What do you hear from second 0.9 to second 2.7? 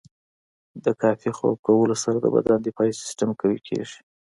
کافي خوب کولو سره د بدن